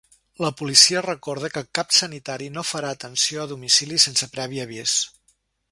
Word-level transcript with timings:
La 0.43 0.49
policia 0.61 1.01
recorda 1.05 1.51
que 1.57 1.63
cap 1.79 1.93
sanitari 1.99 2.49
no 2.57 2.65
farà 2.71 2.95
atenció 2.99 3.45
a 3.45 3.49
domicili 3.53 4.03
sense 4.07 4.31
previ 4.39 4.65
avís. 4.65 4.99